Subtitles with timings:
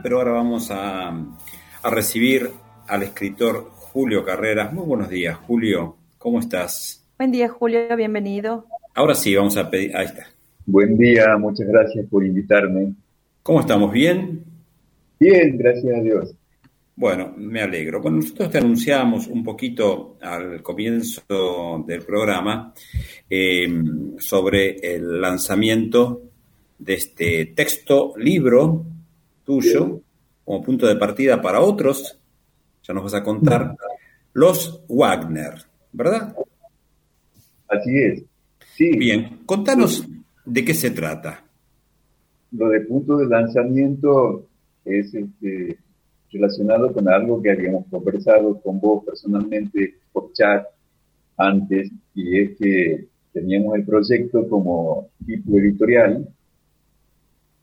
[0.00, 2.52] Pero ahora vamos a, a, recibir
[2.86, 4.72] al escritor Julio Carreras.
[4.72, 5.96] Muy buenos días, Julio.
[6.18, 7.04] ¿Cómo estás?
[7.18, 7.96] Buen día, Julio.
[7.96, 8.64] Bienvenido.
[8.94, 9.96] Ahora sí, vamos a pedir.
[9.96, 10.28] Ahí está.
[10.66, 12.92] Buen día, muchas gracias por invitarme.
[13.42, 13.90] ¿Cómo estamos?
[13.90, 14.44] ¿Bien?
[15.18, 16.32] Bien, gracias a Dios.
[16.94, 18.00] Bueno, me alegro.
[18.00, 22.72] Bueno, nosotros te anunciamos un poquito al comienzo del programa
[23.28, 23.66] eh,
[24.18, 26.22] sobre el lanzamiento
[26.78, 28.86] de este texto, libro
[29.48, 30.02] tuyo,
[30.44, 32.18] como punto de partida para otros,
[32.82, 33.74] ya nos vas a contar,
[34.34, 35.54] los Wagner,
[35.90, 36.36] ¿verdad?
[37.66, 38.24] Así es.
[38.76, 38.90] Sí.
[38.90, 40.06] Bien, contanos
[40.44, 41.42] de qué se trata.
[42.52, 44.46] Lo de punto de lanzamiento
[44.84, 45.78] es este,
[46.30, 50.66] relacionado con algo que habíamos conversado con vos personalmente por chat
[51.38, 56.28] antes, y es que teníamos el proyecto como tipo editorial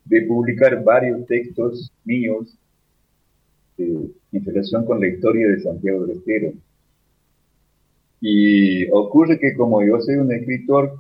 [0.06, 2.56] de publicar varios textos míos
[3.78, 6.54] eh, en relación con la historia de Santiago del Estero.
[8.22, 10.94] Y ocurre que como yo soy un escritor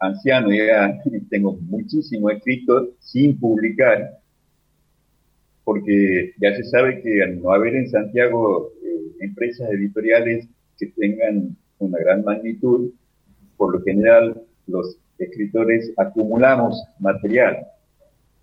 [0.00, 1.00] anciano, ya
[1.30, 4.18] tengo muchísimo escrito sin publicar,
[5.64, 11.56] porque ya se sabe que al no haber en Santiago eh, empresas editoriales que tengan
[11.78, 12.90] una gran magnitud,
[13.56, 17.66] por lo general los escritores acumulamos material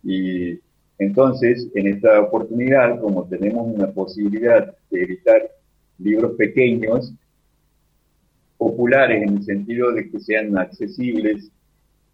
[0.05, 0.59] y
[0.97, 5.41] entonces, en esta oportunidad, como tenemos una posibilidad de editar
[5.97, 7.13] libros pequeños,
[8.57, 11.51] populares en el sentido de que sean accesibles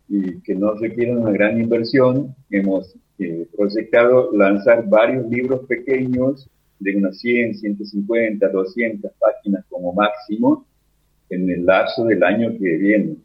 [0.09, 6.95] y que no requieran una gran inversión, hemos eh, proyectado lanzar varios libros pequeños de
[6.95, 10.65] unas 100, 150, 200 páginas como máximo
[11.29, 13.15] en el lapso del año que viene.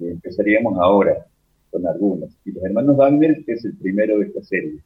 [0.00, 1.24] Empezaríamos ahora
[1.76, 2.30] con algunos.
[2.44, 4.80] Y los hermanos Wagner es el primero de esta serie.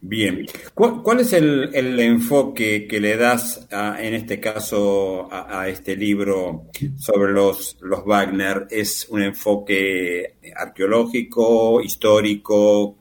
[0.00, 0.46] Bien.
[0.74, 6.64] ¿Cuál, es el, enfoque que le das, en este caso, a, este libro
[6.96, 8.66] sobre los, los Wagner?
[8.68, 12.96] ¿Es un enfoque arqueológico, histórico?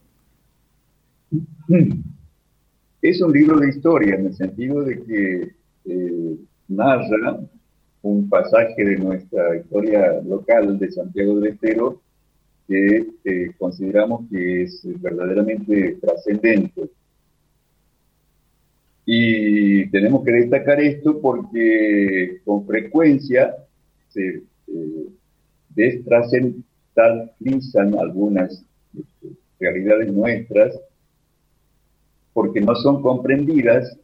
[3.02, 6.36] Es un libro de historia, en el sentido de que eh,
[6.68, 7.40] narra
[8.04, 12.00] un pasaje de nuestra historia local de Santiago del Estero
[12.68, 16.90] que eh, consideramos que es verdaderamente trascendente.
[19.06, 23.54] Y tenemos que destacar esto porque con frecuencia
[24.10, 25.08] se eh,
[25.70, 28.64] destrascendalizan algunas
[28.98, 30.80] este, realidades nuestras
[32.34, 33.98] porque no son comprendidas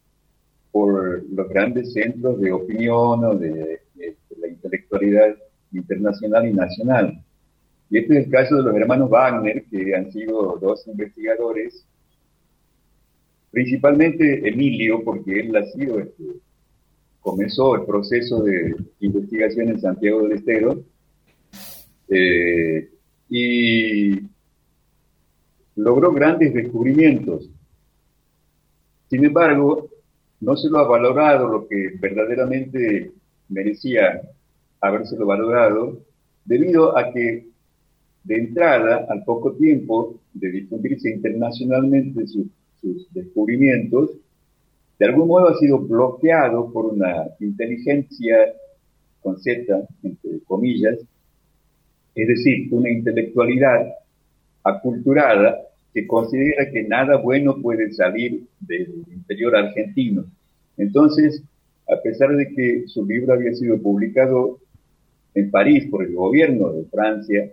[0.72, 3.81] por los grandes centros de opinión o de
[4.39, 5.35] la intelectualidad
[5.72, 7.24] internacional y nacional.
[7.90, 11.86] Y este es el caso de los hermanos Wagner, que han sido dos investigadores,
[13.52, 16.24] principalmente Emilio, porque él ha sido, este,
[17.22, 20.84] comenzó el proceso de investigación en Santiago del Estero,
[22.09, 22.90] eh,
[23.30, 24.22] y
[25.75, 27.50] logró grandes descubrimientos.
[29.09, 29.90] Sin embargo,
[30.40, 33.12] no se lo ha valorado lo que verdaderamente
[33.50, 34.22] merecía
[34.81, 36.00] habérselo valorado,
[36.46, 37.48] debido a que
[38.28, 42.48] de entrada, al poco tiempo de difundirse internacionalmente sus,
[43.12, 44.12] descubrimientos,
[45.00, 48.38] de algún modo ha sido bloqueado por una inteligencia
[49.22, 51.00] con Z, entre comillas,
[52.16, 53.88] es decir, una intelectualidad
[54.64, 55.58] aculturada
[55.94, 60.26] que considera que nada bueno puede salir del interior argentino.
[60.78, 61.44] Entonces,
[61.90, 64.60] a pesar de que su libro había sido publicado
[65.34, 67.52] en París por el gobierno de Francia,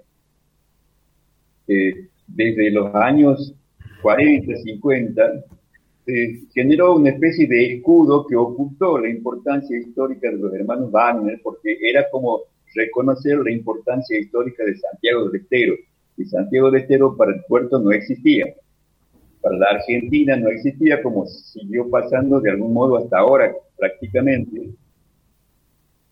[1.66, 3.54] desde los años
[4.02, 5.44] 40, 50,
[6.52, 11.78] generó una especie de escudo que ocultó la importancia histórica de los hermanos Wagner, porque
[11.80, 12.42] era como
[12.74, 15.74] reconocer la importancia histórica de Santiago del Estero.
[16.16, 18.46] Y Santiago del Estero para el puerto no existía.
[19.40, 24.70] Para la Argentina no existía, como siguió pasando de algún modo hasta ahora prácticamente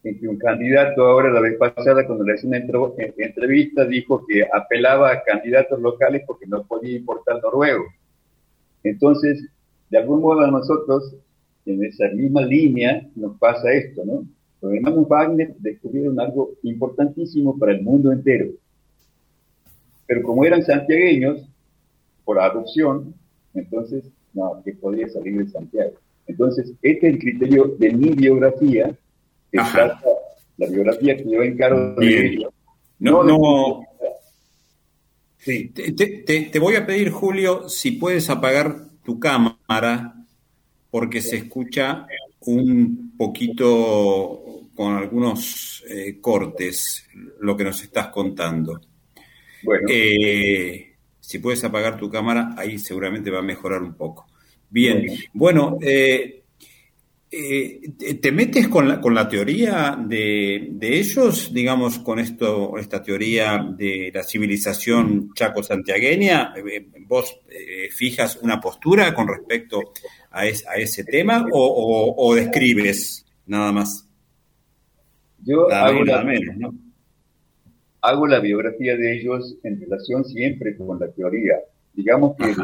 [0.04, 4.44] en que un candidato ahora la vez pasada cuando le hizo una entrevista dijo que
[4.52, 7.84] apelaba a candidatos locales porque no podía importar noruego.
[8.82, 9.44] Entonces,
[9.90, 11.14] de algún modo a nosotros,
[11.66, 14.24] en esa misma línea, nos pasa esto, ¿no?
[14.60, 18.50] Los hermanos Wagner descubrieron algo importantísimo para el mundo entero.
[20.06, 21.48] Pero como eran santiagueños,
[22.24, 23.14] por adopción,
[23.54, 25.92] entonces, no, que podía salir de Santiago.
[26.26, 28.96] Entonces, este es el criterio de mi biografía,
[29.52, 32.46] la biografía que yo encargo de
[32.98, 33.82] No, no.
[35.38, 35.68] Sí.
[35.70, 40.14] Te, voy a pedir, Julio, si puedes apagar tu cámara
[40.90, 42.06] porque se escucha
[42.40, 47.08] un poquito con algunos eh, cortes
[47.40, 48.80] lo que nos estás contando.
[49.64, 49.86] Bueno.
[49.90, 54.26] Eh, si puedes apagar tu cámara, ahí seguramente va a mejorar un poco.
[54.68, 56.41] Bien, bueno, eh,
[58.20, 63.64] ¿te metes con la, con la teoría de, de, ellos, digamos, con esto, esta teoría
[63.76, 66.52] de la civilización chaco-santiagueña?
[67.06, 67.40] ¿Vos
[67.90, 69.80] fijas una postura con respecto
[70.30, 74.06] a, a ese tema o, o describes nada más?
[75.44, 76.24] Yo hago, la,
[78.00, 81.56] hago la biografía de ellos en relación siempre con la teoría.
[81.94, 82.54] Digamos que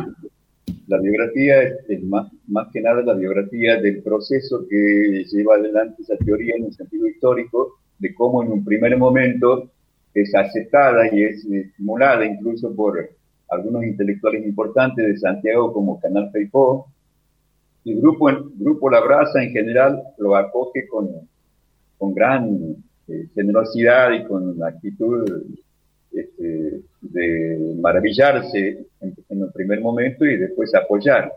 [0.87, 6.17] la biografía es, más, más que nada la biografía del proceso que lleva adelante esa
[6.17, 9.70] teoría en un sentido histórico, de cómo en un primer momento
[10.15, 13.11] es aceptada y es estimulada incluso por
[13.50, 16.87] algunos intelectuales importantes de Santiago como Canal Feijó,
[17.85, 21.09] y el grupo, el grupo La Brasa en general lo acoge con,
[21.97, 22.76] con gran
[23.09, 25.25] eh, generosidad y con actitud
[26.12, 31.32] este, de maravillarse en, el primer momento y después apoyar.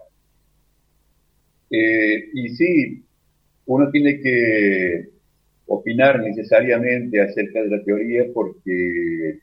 [1.69, 3.03] Eh, y sí,
[3.65, 5.09] uno tiene que
[5.67, 9.39] opinar necesariamente acerca de la teoría porque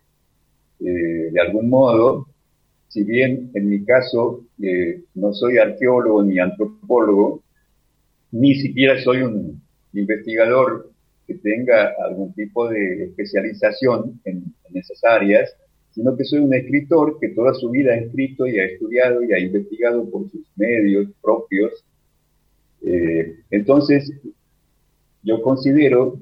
[0.80, 2.28] eh, de algún modo,
[2.88, 4.44] si bien en mi caso
[5.14, 7.42] no soy arqueólogo ni antropólogo,
[8.30, 10.90] ni siquiera soy un investigador
[11.26, 15.54] que tenga algún tipo de especialización en, esas áreas,
[15.90, 19.32] sino que soy un escritor que toda su vida ha escrito y ha estudiado y
[19.32, 21.84] ha investigado por sus medios propios.
[22.82, 24.12] Eh, entonces,
[25.22, 26.20] yo considero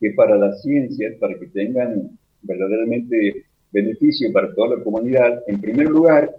[0.00, 5.88] que para las ciencias, para que tengan verdaderamente beneficio para toda la comunidad, en primer
[5.88, 6.34] lugar,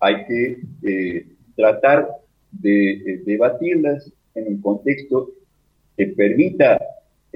[0.00, 2.08] hay que eh, tratar
[2.52, 5.30] de eh, debatirlas en un contexto
[5.96, 6.78] que permita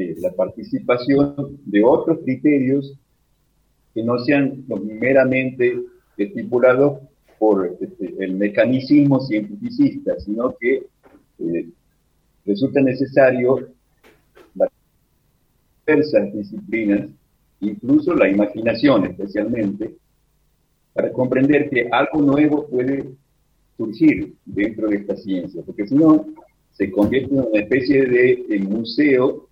[0.00, 2.94] eh, la participación de otros criterios
[3.92, 5.78] que no sean meramente
[6.16, 7.00] estipulados
[7.38, 10.86] por este, el mecanismo cientificista, sino que
[11.38, 11.68] eh,
[12.46, 13.68] resulta necesario
[14.54, 14.70] las
[15.86, 17.10] diversas disciplinas,
[17.60, 19.96] incluso la imaginación especialmente,
[20.94, 23.04] para comprender que algo nuevo puede
[23.76, 26.26] surgir dentro de esta ciencia, porque si no,
[26.72, 29.49] se convierte en una especie de, museo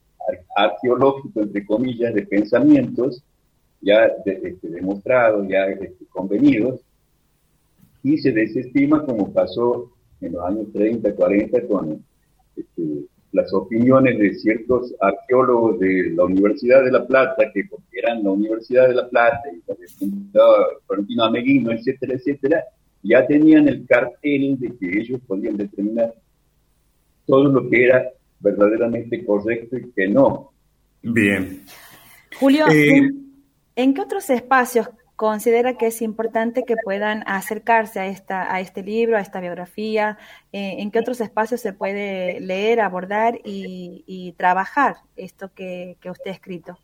[0.57, 3.23] arqueológico, entre comillas, de pensamientos
[3.81, 6.81] ya este, demostrados, ya este, convenidos,
[8.03, 12.05] y se desestima como pasó en los años 30, 40 con
[12.57, 12.83] este,
[13.33, 18.89] las opiniones de ciertos arqueólogos de la Universidad de La Plata, que eran la Universidad
[18.89, 19.61] de La Plata, y
[20.87, 22.65] Florentino Ameguino, etcétera, etcétera,
[23.03, 26.15] ya tenían el cartel de que ellos podían determinar
[27.27, 30.53] todo lo que era verdaderamente correcto y que no.
[31.03, 31.63] Bien.
[32.39, 33.11] Julio, eh,
[33.77, 38.83] ¿en qué otros espacios considera que es importante que puedan acercarse a, esta, a este
[38.83, 40.19] libro, a esta biografía?
[40.53, 46.35] Eh, ¿En qué otros espacios se puede leer, abordar y, trabajar esto que, usted ha
[46.35, 46.79] escrito?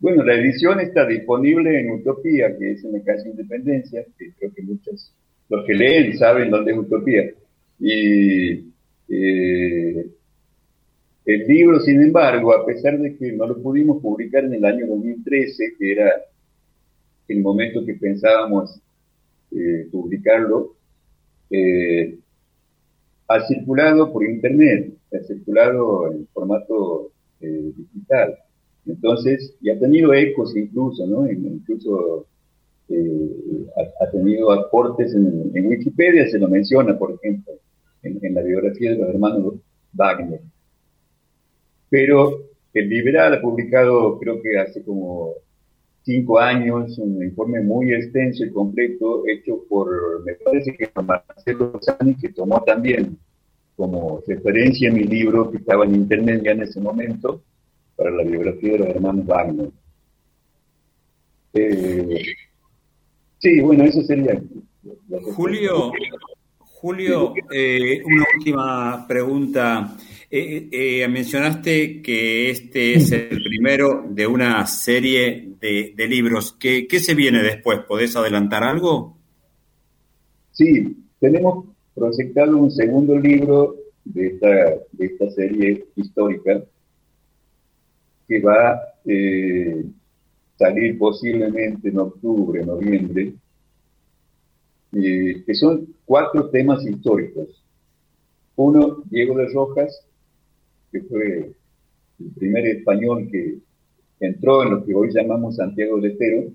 [0.00, 4.52] Bueno, la edición está disponible en Utopía, que es en la Casa Independencia, que creo
[4.52, 5.14] que muchos,
[5.48, 7.30] los que leen saben dónde es Utopía.
[7.80, 8.73] Y
[9.08, 10.06] eh,
[11.24, 14.86] el libro, sin embargo, a pesar de que no lo pudimos publicar en el año
[14.86, 16.12] 2013, que era
[17.28, 18.80] el momento que pensábamos
[19.50, 20.74] eh, publicarlo,
[21.50, 22.18] eh,
[23.28, 28.38] ha circulado por internet, ha circulado en formato digital.
[28.86, 31.30] Entonces, y ha tenido ecos incluso, ¿no?
[31.30, 32.26] Incluso
[34.00, 37.03] ha, tenido aportes en, Wikipedia, se lo menciona, por
[38.44, 39.54] biografía de los hermanos
[39.92, 40.40] Wagner.
[41.90, 42.40] Pero
[42.72, 45.34] el Liberal ha publicado, creo que hace como
[46.02, 52.14] cinco años, un informe muy extenso y completo hecho por, me parece que Marcelo Sani,
[52.16, 53.18] que tomó también
[53.76, 57.42] como referencia mi libro que estaba en internet ya en ese momento,
[57.96, 59.70] para la biografía de los hermanos Wagner.
[61.54, 62.22] Eh,
[63.38, 64.40] sí, bueno, eso sería.
[65.34, 65.92] Julio,
[66.84, 69.96] Julio, eh, una última pregunta.
[70.30, 76.58] Eh, eh, mencionaste que este es el primero de una serie de, libros.
[76.60, 77.80] ¿Qué, se viene después?
[77.88, 79.16] ¿Podés adelantar algo?
[80.52, 81.64] Sí, tenemos
[81.94, 86.62] proyectado un segundo libro de esta, de esta serie histórica
[88.28, 88.90] que va a
[90.58, 93.32] salir posiblemente en octubre, noviembre,
[94.92, 97.62] que son cuatro temas históricos.
[98.56, 100.06] Uno, Diego de Rojas,
[100.92, 101.54] que fue
[102.20, 103.58] el primer español que
[104.20, 106.52] entró en lo que hoy llamamos Santiago del Estero,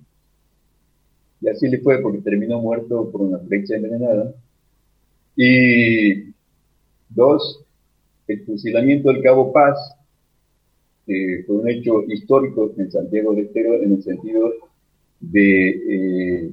[1.41, 4.33] y así le fue porque terminó muerto por una flecha envenenada.
[5.35, 6.33] Y
[7.09, 7.63] dos,
[8.27, 9.77] el fusilamiento del Cabo Paz,
[11.05, 14.51] que fue un hecho histórico en Santiago del Estero en el sentido
[15.19, 16.51] de eh,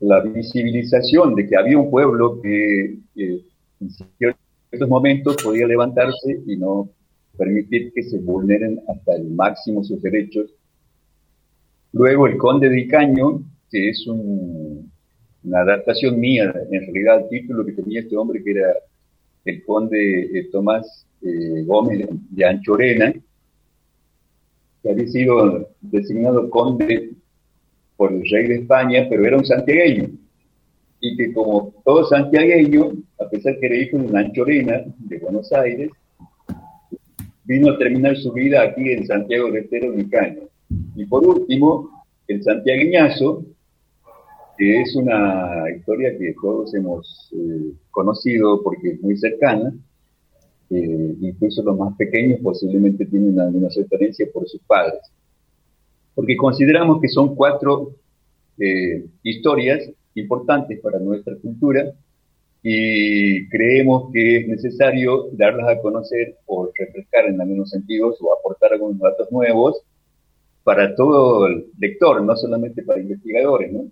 [0.00, 6.88] la visibilización de que había un pueblo que en ciertos momentos podía levantarse y no
[7.36, 10.50] permitir que se vulneren hasta el máximo sus derechos.
[11.92, 17.72] Luego el conde de Icaño, que es una adaptación mía, en realidad el título que
[17.72, 18.74] tenía este hombre, que era
[19.44, 23.12] el conde eh, Tomás eh, Gómez de Anchorena,
[24.82, 27.12] que había sido designado conde
[27.98, 30.08] por el rey de España, pero era un santiagueño.
[31.00, 35.52] Y que como todo santiagueño, a pesar que era hijo de una anchorena de Buenos
[35.52, 35.90] Aires,
[37.44, 40.42] vino a terminar su vida aquí en Santiago de Estero, Nicaño.
[40.94, 43.44] Y por último, el santiagueñazo,
[44.56, 49.74] que es una historia que todos hemos eh, conocido porque es muy cercana,
[50.70, 55.00] eh, incluso los más pequeños posiblemente tienen alguna referencia por sus padres
[56.18, 57.92] porque consideramos que son cuatro
[58.58, 61.92] eh, historias importantes para nuestra cultura
[62.60, 68.72] y creemos que es necesario darlas a conocer o refrescar en algunos sentidos o aportar
[68.72, 69.80] algunos datos nuevos
[70.64, 73.88] para todo el lector, no solamente para investigadores, ¿no?